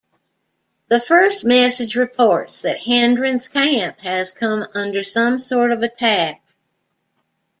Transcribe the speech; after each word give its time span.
The 0.87 0.99
first 0.99 1.45
message 1.45 1.95
reports 1.95 2.63
that 2.63 2.79
Hendron's 2.79 3.47
camp 3.47 3.99
has 3.99 4.31
come 4.31 4.65
under 4.73 5.03
some 5.03 5.37
sort 5.37 5.71
of 5.71 5.83
attack. 5.83 6.41